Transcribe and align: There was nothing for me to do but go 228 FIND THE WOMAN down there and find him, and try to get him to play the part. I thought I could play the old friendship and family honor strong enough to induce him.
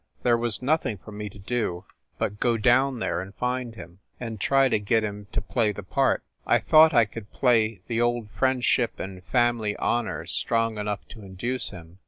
There 0.23 0.35
was 0.35 0.63
nothing 0.63 0.97
for 0.97 1.11
me 1.11 1.29
to 1.29 1.37
do 1.37 1.85
but 2.17 2.39
go 2.39 2.57
228 2.57 2.63
FIND 2.63 2.63
THE 2.63 2.71
WOMAN 2.71 2.71
down 2.73 2.99
there 2.99 3.21
and 3.21 3.35
find 3.35 3.75
him, 3.75 3.99
and 4.19 4.41
try 4.41 4.67
to 4.67 4.79
get 4.79 5.03
him 5.03 5.27
to 5.31 5.41
play 5.41 5.71
the 5.71 5.83
part. 5.83 6.23
I 6.47 6.57
thought 6.57 6.91
I 6.95 7.05
could 7.05 7.31
play 7.31 7.81
the 7.85 8.01
old 8.01 8.31
friendship 8.31 8.99
and 8.99 9.23
family 9.25 9.77
honor 9.77 10.25
strong 10.25 10.79
enough 10.79 11.07
to 11.09 11.21
induce 11.21 11.69
him. 11.69 11.99